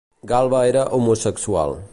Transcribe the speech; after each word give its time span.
Galba 0.31 0.65
era 0.71 0.87
homosexual. 0.95 1.81